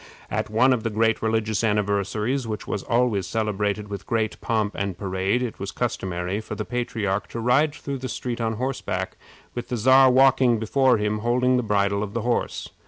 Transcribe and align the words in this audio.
At 0.31 0.49
one 0.49 0.73
of 0.73 0.81
the 0.81 0.89
great 0.89 1.21
religious 1.21 1.63
anniversaries, 1.63 2.47
which 2.47 2.65
was 2.65 2.81
always 2.81 3.27
celebrated 3.27 3.87
with 3.87 4.07
great 4.07 4.41
pomp 4.41 4.73
and 4.73 4.97
parade, 4.97 5.43
it 5.43 5.59
was 5.59 5.69
customary 5.71 6.41
for 6.41 6.55
the 6.55 6.65
patriarch 6.65 7.27
to 7.27 7.39
ride 7.39 7.75
through 7.75 7.99
the 7.99 8.09
street 8.09 8.41
on 8.41 8.53
horseback, 8.53 9.15
with 9.53 9.69
the 9.69 9.77
Czar 9.77 10.09
walking 10.09 10.57
before 10.57 10.97
him 10.97 11.19
holding 11.19 11.55
the 11.55 11.61
bridle 11.61 12.01
of 12.01 12.15
the 12.15 12.21
horse. 12.21 12.69